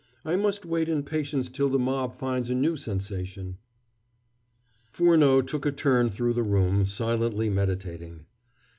I 0.25 0.35
must 0.35 0.65
wait 0.65 0.89
in 0.89 1.03
patience 1.03 1.47
till 1.47 1.69
the 1.69 1.77
mob 1.77 2.15
finds 2.15 2.49
a 2.49 2.55
new 2.55 2.75
sensation." 2.75 3.57
Furneaux 4.91 5.43
took 5.43 5.63
a 5.63 5.71
turn 5.71 6.09
through 6.09 6.33
the 6.33 6.41
room, 6.41 6.87
silently 6.87 7.51
meditating. 7.51 8.25